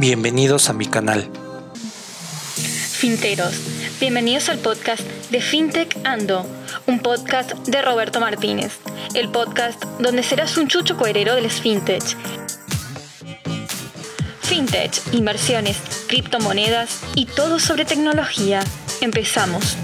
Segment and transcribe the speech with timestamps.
[0.00, 1.28] Bienvenidos a mi canal.
[2.54, 3.52] Finteros,
[4.00, 6.46] bienvenidos al podcast de FinTech Ando,
[6.86, 8.78] un podcast de Roberto Martínez,
[9.12, 12.02] el podcast donde serás un chucho coherero del FinTech.
[14.40, 15.76] FinTech, inversiones,
[16.08, 18.60] criptomonedas y todo sobre tecnología.
[19.02, 19.76] Empezamos.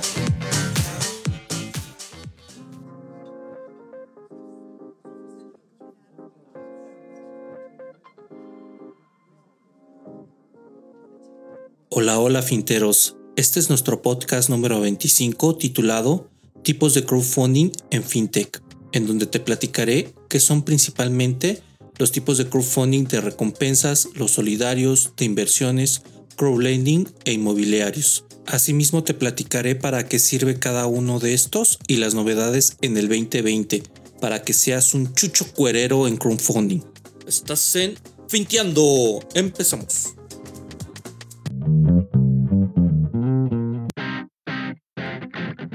[11.98, 13.16] Hola, hola finteros.
[13.36, 16.28] Este es nuestro podcast número 25 titulado
[16.62, 18.60] Tipos de crowdfunding en fintech,
[18.92, 21.62] en donde te platicaré qué son principalmente
[21.96, 26.02] los tipos de crowdfunding de recompensas, los solidarios, de inversiones,
[26.36, 28.26] crowdlending e inmobiliarios.
[28.44, 33.08] Asimismo te platicaré para qué sirve cada uno de estos y las novedades en el
[33.08, 33.82] 2020
[34.20, 36.82] para que seas un chucho cuerero en crowdfunding.
[37.26, 37.94] Estás en
[38.28, 39.26] Finteando.
[39.32, 40.15] Empezamos.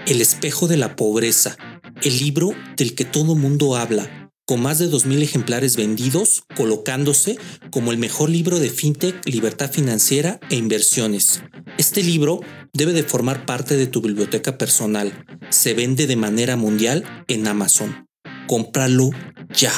[0.07, 1.57] El espejo de la pobreza,
[2.01, 7.37] el libro del que todo mundo habla, con más de 2.000 ejemplares vendidos, colocándose
[7.69, 11.43] como el mejor libro de fintech, libertad financiera e inversiones.
[11.77, 12.41] Este libro
[12.73, 15.25] debe de formar parte de tu biblioteca personal.
[15.49, 18.07] Se vende de manera mundial en Amazon.
[18.47, 19.11] Cómpralo
[19.53, 19.71] ya.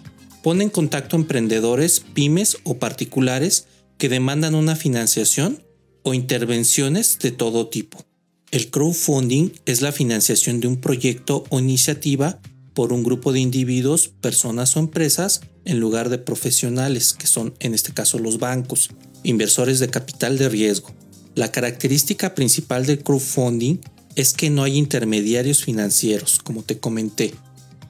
[0.44, 3.64] pone en contacto emprendedores, pymes o particulares
[3.96, 5.64] que demandan una financiación
[6.02, 8.04] o intervenciones de todo tipo.
[8.50, 12.42] El crowdfunding es la financiación de un proyecto o iniciativa
[12.74, 17.72] por un grupo de individuos, personas o empresas en lugar de profesionales, que son en
[17.72, 18.90] este caso los bancos,
[19.22, 20.90] inversores de capital de riesgo.
[21.34, 23.78] La característica principal del crowdfunding
[24.14, 27.32] es que no hay intermediarios financieros, como te comenté,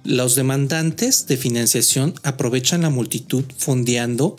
[0.05, 4.37] los demandantes de financiación aprovechan la multitud fondeando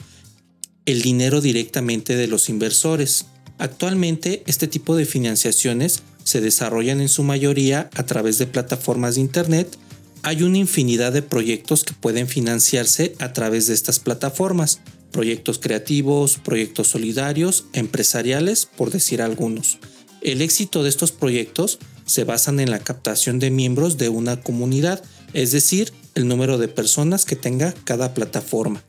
[0.86, 3.26] el dinero directamente de los inversores.
[3.58, 9.22] Actualmente este tipo de financiaciones se desarrollan en su mayoría a través de plataformas de
[9.22, 9.76] Internet.
[10.22, 14.82] Hay una infinidad de proyectos que pueden financiarse a través de estas plataformas.
[15.12, 19.80] Proyectos creativos, proyectos solidarios, empresariales, por decir algunos.
[20.22, 25.04] El éxito de estos proyectos se basan en la captación de miembros de una comunidad
[25.36, 28.82] es decir, el número de personas que tenga cada plataforma.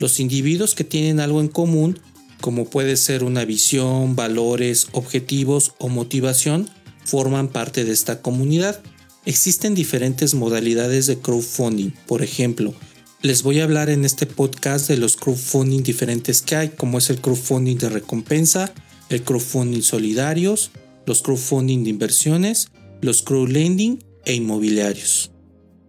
[0.00, 2.00] Los individuos que tienen algo en común,
[2.40, 6.68] como puede ser una visión, valores, objetivos o motivación,
[7.04, 8.82] forman parte de esta comunidad.
[9.26, 11.92] Existen diferentes modalidades de crowdfunding.
[12.08, 12.74] Por ejemplo,
[13.22, 17.10] les voy a hablar en este podcast de los crowdfunding diferentes que hay, como es
[17.10, 18.74] el crowdfunding de recompensa,
[19.08, 20.72] el crowdfunding solidarios,
[21.06, 22.70] los crowdfunding de inversiones,
[23.00, 25.31] los crowdlending e inmobiliarios.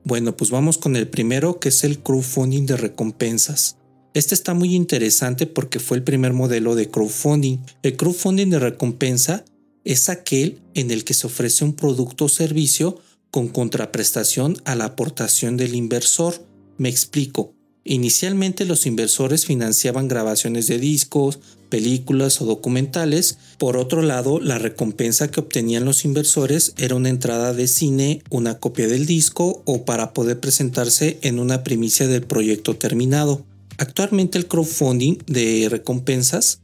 [0.05, 3.77] Bueno, pues vamos con el primero que es el crowdfunding de recompensas.
[4.13, 7.59] Este está muy interesante porque fue el primer modelo de crowdfunding.
[7.83, 9.45] El crowdfunding de recompensa
[9.85, 13.00] es aquel en el que se ofrece un producto o servicio
[13.31, 16.45] con contraprestación a la aportación del inversor.
[16.77, 17.53] Me explico.
[17.85, 23.38] Inicialmente los inversores financiaban grabaciones de discos, películas o documentales.
[23.57, 28.59] Por otro lado, la recompensa que obtenían los inversores era una entrada de cine, una
[28.59, 33.45] copia del disco o para poder presentarse en una primicia del proyecto terminado.
[33.77, 36.62] Actualmente el crowdfunding de recompensas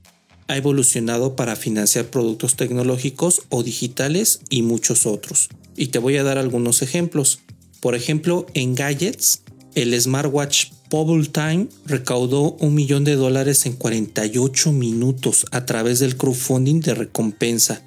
[0.47, 5.49] ha evolucionado para financiar productos tecnológicos o digitales y muchos otros.
[5.75, 7.39] Y te voy a dar algunos ejemplos.
[7.81, 9.41] Por ejemplo, en gadgets,
[9.75, 16.17] el smartwatch Bubble Time recaudó un millón de dólares en 48 minutos a través del
[16.17, 17.83] crowdfunding de recompensa.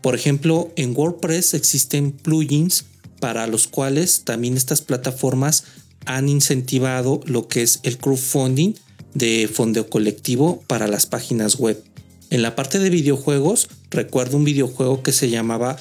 [0.00, 2.86] Por ejemplo, en WordPress existen plugins
[3.20, 5.64] para los cuales también estas plataformas
[6.06, 8.72] han incentivado lo que es el crowdfunding
[9.12, 11.82] de fondeo colectivo para las páginas web.
[12.30, 15.76] En la parte de videojuegos, recuerdo un videojuego que se llamaba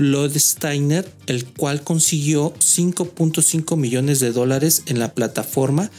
[0.00, 5.90] Bloodsteiner, el cual consiguió 5.5 millones de dólares en la plataforma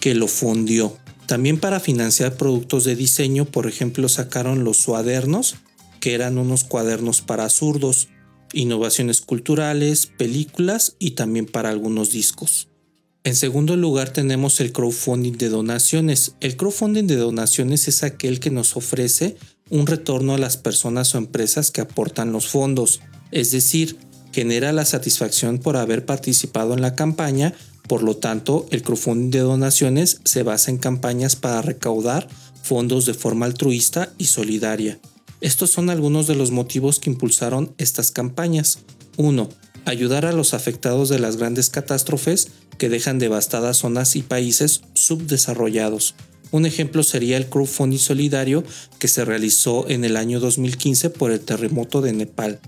[0.00, 0.96] que lo fundió.
[1.26, 5.56] También para financiar productos de diseño, por ejemplo, sacaron los suadernos,
[6.00, 8.08] que eran unos cuadernos para zurdos,
[8.52, 12.68] innovaciones culturales, películas y también para algunos discos.
[13.24, 16.36] En segundo lugar tenemos el crowdfunding de donaciones.
[16.38, 19.36] El crowdfunding de donaciones es aquel que nos ofrece
[19.68, 23.00] un retorno a las personas o empresas que aportan los fondos,
[23.32, 23.98] es decir,
[24.32, 27.52] genera la satisfacción por haber participado en la campaña,
[27.88, 32.28] por lo tanto el crowdfunding de donaciones se basa en campañas para recaudar
[32.62, 34.98] fondos de forma altruista y solidaria.
[35.40, 38.80] Estos son algunos de los motivos que impulsaron estas campañas.
[39.16, 39.48] 1.
[39.84, 42.48] Ayudar a los afectados de las grandes catástrofes
[42.78, 46.14] que dejan devastadas zonas y países subdesarrollados.
[46.50, 48.64] Un ejemplo sería el crowdfunding solidario
[48.98, 52.60] que se realizó en el año 2015 por el terremoto de Nepal.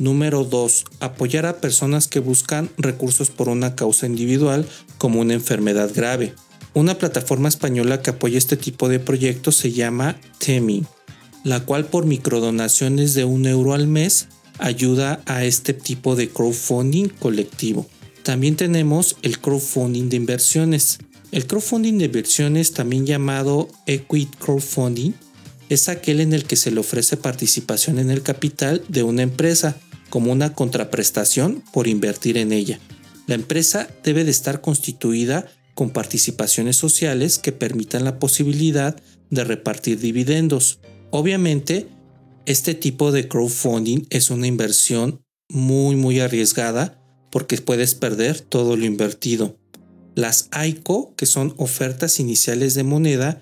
[0.00, 0.86] Número 2.
[1.00, 4.66] Apoyar a personas que buscan recursos por una causa individual
[4.96, 6.32] como una enfermedad grave.
[6.72, 10.86] Una plataforma española que apoya este tipo de proyectos se llama Temi,
[11.44, 17.08] la cual por microdonaciones de un euro al mes ayuda a este tipo de crowdfunding
[17.08, 17.86] colectivo.
[18.22, 20.96] También tenemos el crowdfunding de inversiones.
[21.30, 25.12] El crowdfunding de inversiones, también llamado equity crowdfunding,
[25.68, 29.76] es aquel en el que se le ofrece participación en el capital de una empresa
[30.10, 32.78] como una contraprestación por invertir en ella.
[33.26, 39.98] La empresa debe de estar constituida con participaciones sociales que permitan la posibilidad de repartir
[39.98, 40.80] dividendos.
[41.10, 41.86] Obviamente,
[42.44, 48.84] este tipo de crowdfunding es una inversión muy muy arriesgada porque puedes perder todo lo
[48.84, 49.56] invertido.
[50.14, 53.40] Las ICO, que son ofertas iniciales de moneda,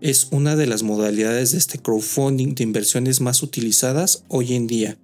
[0.00, 4.98] es una de las modalidades de este crowdfunding de inversiones más utilizadas hoy en día.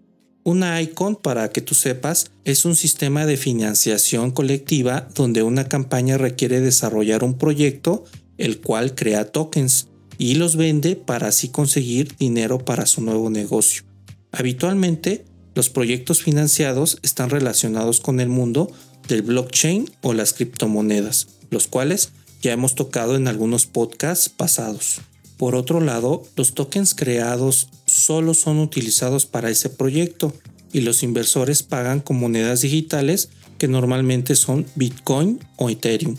[0.46, 6.18] Una ICON, para que tú sepas, es un sistema de financiación colectiva donde una campaña
[6.18, 8.04] requiere desarrollar un proyecto
[8.36, 9.88] el cual crea tokens
[10.18, 13.84] y los vende para así conseguir dinero para su nuevo negocio.
[14.32, 15.24] Habitualmente,
[15.54, 18.70] los proyectos financiados están relacionados con el mundo
[19.08, 22.10] del blockchain o las criptomonedas, los cuales
[22.42, 25.00] ya hemos tocado en algunos podcasts pasados.
[25.38, 27.68] Por otro lado, los tokens creados
[28.04, 30.34] solo son utilizados para ese proyecto
[30.74, 36.16] y los inversores pagan con monedas digitales que normalmente son Bitcoin o Ethereum.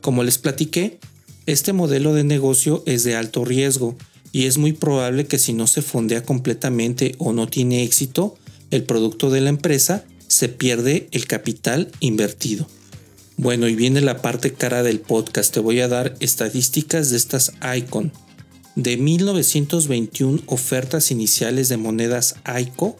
[0.00, 1.00] Como les platiqué,
[1.46, 3.96] este modelo de negocio es de alto riesgo
[4.30, 8.36] y es muy probable que si no se fondea completamente o no tiene éxito,
[8.70, 12.68] el producto de la empresa, se pierde el capital invertido.
[13.38, 15.52] Bueno, y viene la parte cara del podcast.
[15.52, 18.12] Te voy a dar estadísticas de estas ICON.
[18.76, 22.96] De 1921 ofertas iniciales de monedas ICO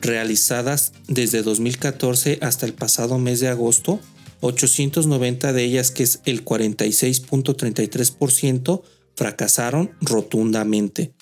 [0.00, 3.98] realizadas desde 2014 hasta el pasado mes de agosto,
[4.40, 8.82] 890 de ellas, que es el 46.33%,
[9.16, 11.14] fracasaron rotundamente.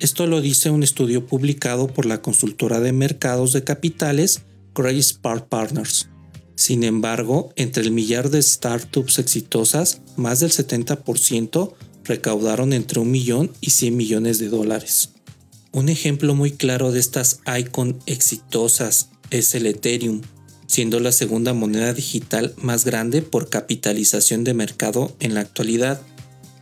[0.00, 5.48] Esto lo dice un estudio publicado por la consultora de mercados de capitales Grace Park
[5.48, 6.08] Partners.
[6.56, 11.74] Sin embargo, entre el millar de startups exitosas, más del 70%
[12.04, 15.10] recaudaron entre un millón y 100 millones de dólares.
[15.72, 20.20] Un ejemplo muy claro de estas icon exitosas es el Ethereum,
[20.66, 26.00] siendo la segunda moneda digital más grande por capitalización de mercado en la actualidad.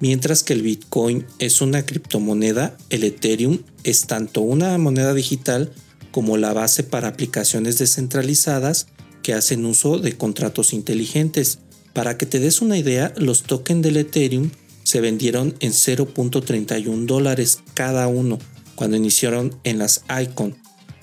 [0.01, 5.73] Mientras que el Bitcoin es una criptomoneda, el Ethereum es tanto una moneda digital
[6.11, 8.87] como la base para aplicaciones descentralizadas
[9.23, 11.59] que hacen uso de contratos inteligentes.
[11.93, 14.51] Para que te des una idea, los tokens del Ethereum
[14.93, 18.39] se vendieron en 0.31 dólares cada uno
[18.75, 20.55] cuando iniciaron en las Icon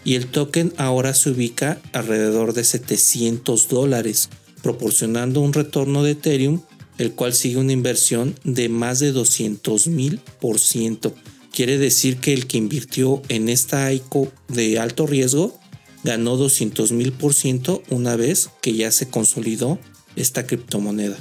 [0.05, 4.29] y el token ahora se ubica alrededor de 700 dólares,
[4.61, 6.61] proporcionando un retorno de Ethereum
[6.99, 11.15] el cual sigue una inversión de más de 200 mil por ciento.
[11.51, 15.59] Quiere decir que el que invirtió en esta ICO de alto riesgo
[16.03, 19.79] ganó 200 mil por ciento una vez que ya se consolidó
[20.15, 21.17] esta criptomoneda.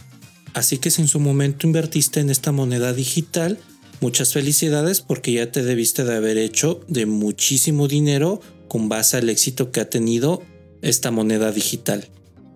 [0.58, 3.60] Así que si en su momento invertiste en esta moneda digital,
[4.00, 9.28] muchas felicidades porque ya te debiste de haber hecho de muchísimo dinero con base al
[9.28, 10.42] éxito que ha tenido
[10.82, 12.08] esta moneda digital.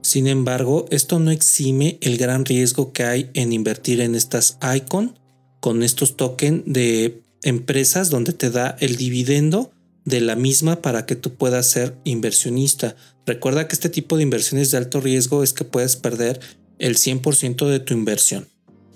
[0.03, 5.17] Sin embargo, esto no exime el gran riesgo que hay en invertir en estas icon
[5.61, 9.71] con estos tokens de empresas donde te da el dividendo
[10.05, 12.97] de la misma para que tú puedas ser inversionista.
[13.27, 16.41] Recuerda que este tipo de inversiones de alto riesgo es que puedes perder
[16.83, 18.49] el 100% de tu inversión.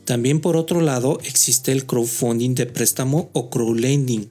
[0.05, 4.31] También por otro lado existe el crowdfunding de préstamo o crowdlending.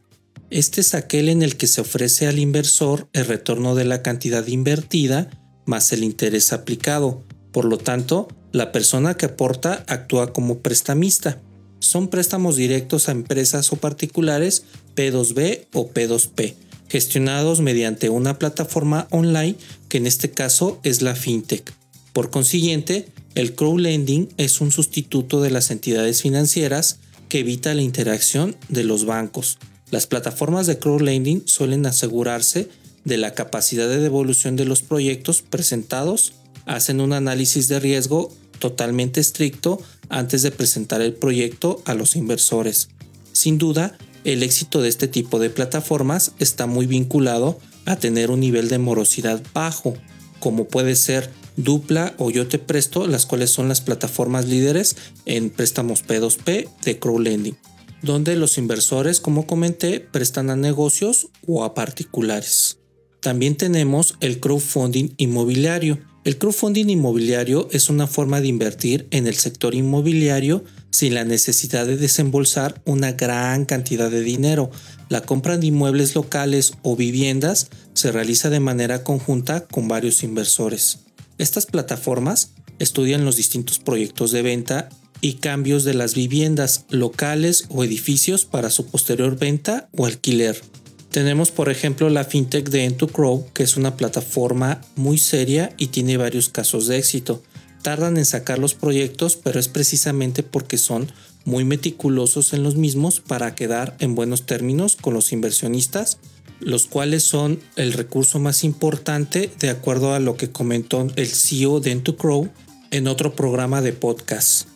[0.50, 4.46] Este es aquel en el que se ofrece al inversor el retorno de la cantidad
[4.46, 5.30] invertida
[5.66, 7.24] más el interés aplicado.
[7.54, 11.42] Por lo tanto, la persona que aporta actúa como prestamista.
[11.80, 14.64] Son préstamos directos a empresas o particulares
[14.96, 16.56] P2B o P2P,
[16.90, 19.56] gestionados mediante una plataforma online
[19.88, 21.74] que en este caso es la FinTech.
[22.14, 28.56] Por consiguiente, el crowdlending es un sustituto de las entidades financieras que evita la interacción
[28.70, 29.58] de los bancos.
[29.92, 32.70] Las plataformas de crowdlending suelen asegurarse
[33.04, 36.34] de la capacidad de devolución de los proyectos presentados,
[36.66, 42.88] hacen un análisis de riesgo totalmente estricto antes de presentar el proyecto a los inversores.
[43.34, 48.40] Sin duda, el éxito de este tipo de plataformas está muy vinculado a tener un
[48.40, 49.94] nivel de morosidad bajo,
[50.40, 54.96] como puede ser Dupla o Yo Te Presto, las cuales son las plataformas líderes
[55.26, 57.58] en préstamos P2P de crowdlending,
[58.02, 62.80] donde los inversores, como comenté, prestan a negocios o a particulares.
[63.22, 66.00] También tenemos el crowdfunding inmobiliario.
[66.26, 71.86] El crowdfunding inmobiliario es una forma de invertir en el sector inmobiliario sin la necesidad
[71.86, 74.72] de desembolsar una gran cantidad de dinero.
[75.10, 81.05] La compra de inmuebles locales o viviendas se realiza de manera conjunta con varios inversores.
[81.38, 84.90] Estas plataformas estudian los distintos proyectos de venta
[85.22, 90.62] y cambios de las viviendas locales o edificios para su posterior venta o alquiler.
[91.10, 96.18] Tenemos por ejemplo la fintech de Entucrow, que es una plataforma muy seria y tiene
[96.18, 97.42] varios casos de éxito.
[97.82, 101.12] Tardan en sacar los proyectos, pero es precisamente porque son
[101.46, 106.18] muy meticulosos en los mismos para quedar en buenos términos con los inversionistas,
[106.60, 111.80] los cuales son el recurso más importante de acuerdo a lo que comentó el CEO
[111.80, 112.50] de Entucrow
[112.92, 114.68] en otro programa de podcast.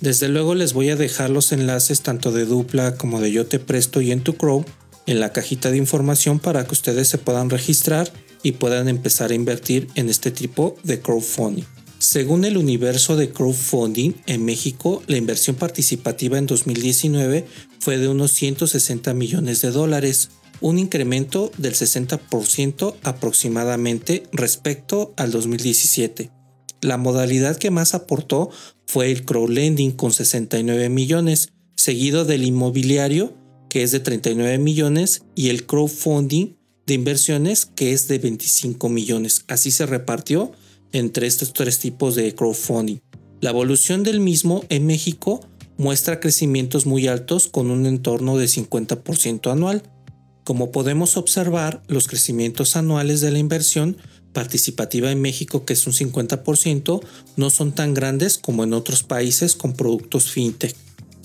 [0.00, 3.58] Desde luego les voy a dejar los enlaces tanto de Dupla como de Yo Te
[3.58, 4.64] Presto y Entucrow
[5.06, 8.12] en la cajita de información para que ustedes se puedan registrar
[8.42, 11.64] y puedan empezar a invertir en este tipo de crowdfunding.
[11.98, 17.46] Según el universo de crowdfunding, en México la inversión participativa en 2019
[17.80, 26.30] fue de unos 160 millones de dólares, un incremento del 60% aproximadamente respecto al 2017.
[26.80, 28.50] La modalidad que más aportó
[28.86, 33.34] fue el crowdlending con 69 millones, seguido del inmobiliario
[33.76, 39.44] que es de 39 millones, y el crowdfunding de inversiones, que es de 25 millones.
[39.48, 40.52] Así se repartió
[40.92, 43.00] entre estos tres tipos de crowdfunding.
[43.40, 45.40] La evolución del mismo en México
[45.76, 49.82] muestra crecimientos muy altos con un entorno de 50% anual.
[50.46, 53.96] Como podemos observar, los crecimientos anuales de la inversión
[54.32, 57.00] participativa en México, que es un 50%,
[57.34, 60.76] no son tan grandes como en otros países con productos fintech.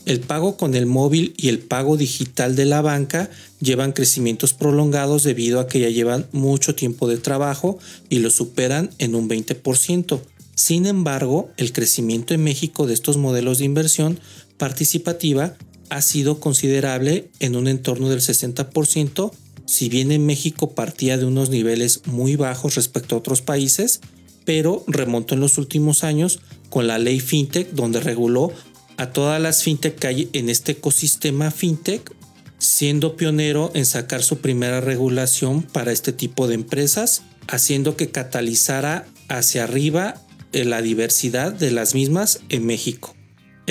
[0.07, 5.21] El pago con el móvil y el pago digital de la banca llevan crecimientos prolongados
[5.21, 7.77] debido a que ya llevan mucho tiempo de trabajo
[8.09, 10.19] y lo superan en un 20%.
[10.55, 14.19] Sin embargo, el crecimiento en México de estos modelos de inversión
[14.57, 15.57] participativa
[15.91, 19.31] ha sido considerable en un entorno del 60%,
[19.65, 23.99] si bien en México partía de unos niveles muy bajos respecto a otros países,
[24.45, 28.53] pero remontó en los últimos años con la ley FinTech donde reguló
[28.95, 32.09] a todas las fintech que hay en este ecosistema fintech,
[32.57, 39.07] siendo pionero en sacar su primera regulación para este tipo de empresas, haciendo que catalizara
[39.27, 40.21] hacia arriba
[40.53, 43.13] eh, la diversidad de las mismas en México.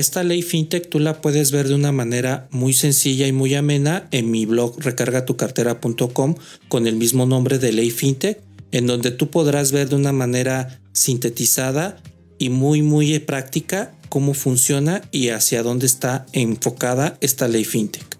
[0.01, 4.09] Esta ley fintech tú la puedes ver de una manera muy sencilla y muy amena
[4.13, 6.37] en mi blog recargatucartera.com
[6.69, 8.41] con el mismo nombre de ley fintech,
[8.73, 12.03] en donde tú podrás ver de una manera sintetizada
[12.39, 18.19] y muy muy práctica cómo funciona y hacia dónde está enfocada esta ley fintech.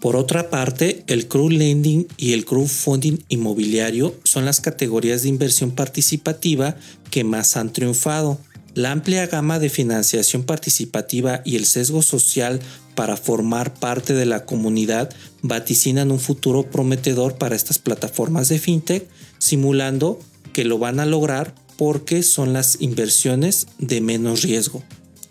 [0.00, 6.74] Por otra parte, el crowdlending y el crowdfunding inmobiliario son las categorías de inversión participativa
[7.10, 8.40] que más han triunfado.
[8.74, 12.60] La amplia gama de financiación participativa y el sesgo social
[12.94, 15.10] para formar parte de la comunidad
[15.42, 19.06] vaticinan un futuro prometedor para estas plataformas de fintech,
[19.38, 20.18] simulando
[20.54, 24.82] que lo van a lograr porque son las inversiones de menos riesgo.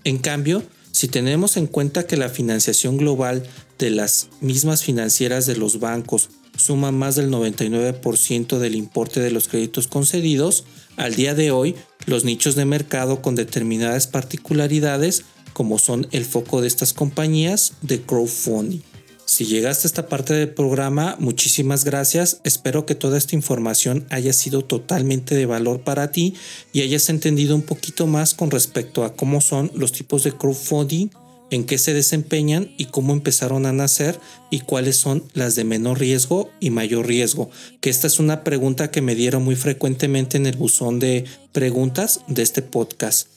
[0.04, 3.44] En cambio, si tenemos en cuenta que la financiación global
[3.80, 9.48] de las mismas financieras de los bancos suma más del 99% del importe de los
[9.48, 10.66] créditos concedidos,
[10.98, 16.62] al día de hoy los nichos de mercado con determinadas particularidades como son el foco
[16.62, 18.82] de estas compañías de crowdfunding.
[19.26, 22.42] Si llegaste a esta parte del programa, muchísimas gracias.
[22.44, 26.34] Espero que toda esta información haya sido totalmente de valor para ti
[26.74, 31.12] y hayas entendido un poquito más con respecto a cómo son los tipos de crowdfunding,
[31.52, 36.00] en qué se desempeñan y cómo empezaron a nacer y cuáles son las de menor
[36.00, 37.52] riesgo y mayor riesgo.
[37.82, 42.22] Que esta es una pregunta que me dieron muy frecuentemente en el buzón de preguntas
[42.28, 43.28] de este podcast.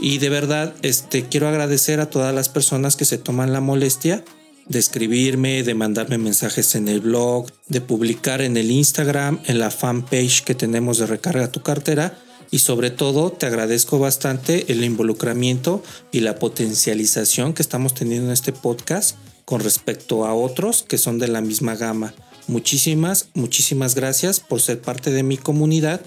[0.00, 4.24] Y de verdad, este, quiero agradecer a todas las personas que se toman la molestia
[4.66, 9.70] de escribirme, de mandarme mensajes en el blog, de publicar en el Instagram, en la
[9.70, 12.18] fanpage que tenemos de Recarga tu cartera.
[12.50, 15.82] Y sobre todo te agradezco bastante el involucramiento
[16.12, 21.18] y la potencialización que estamos teniendo en este podcast con respecto a otros que son
[21.18, 22.14] de la misma gama.
[22.46, 26.00] Muchísimas, muchísimas gracias por ser parte de mi comunidad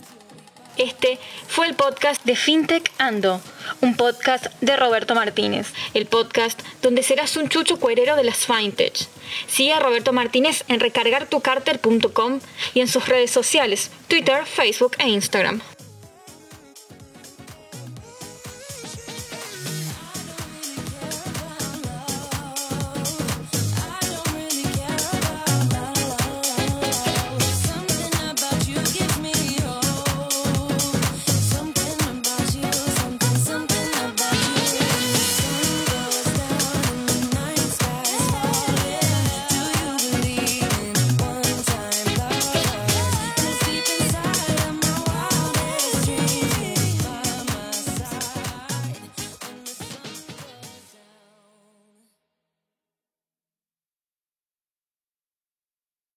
[0.77, 3.41] Este fue el podcast de FinTech Ando,
[3.81, 8.95] un podcast de Roberto Martínez, el podcast donde serás un chucho cuerero de las FinTech.
[9.47, 12.41] Sigue a Roberto Martínez en recargartucarter.com
[12.75, 15.63] y en sus redes sociales, Twitter, Facebook e Instagram.